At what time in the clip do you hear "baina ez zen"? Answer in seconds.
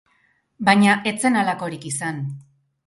0.69-1.39